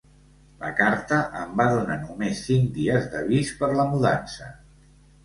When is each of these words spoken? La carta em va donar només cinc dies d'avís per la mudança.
La 0.61 0.69
carta 0.77 1.19
em 1.41 1.51
va 1.59 1.67
donar 1.71 1.97
només 2.05 2.41
cinc 2.47 2.71
dies 2.79 3.05
d'avís 3.13 3.53
per 3.61 3.71
la 3.81 3.87
mudança. 3.93 4.49